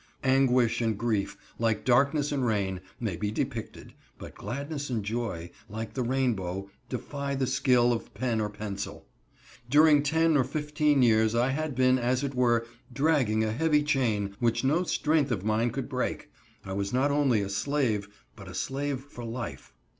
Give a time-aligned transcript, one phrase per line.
[0.23, 5.93] Anguish and grief, like darkness and rain, may be depicted; but gladness and joy, like
[5.93, 9.05] the rainbow, defy the skill of pen or pencil.
[9.69, 14.35] During ten or fifteen years I had been, as it were, dragging a heavy chain
[14.39, 16.31] which no strength of mine could break;
[16.65, 19.71] I was not only a slave, but a slave for life.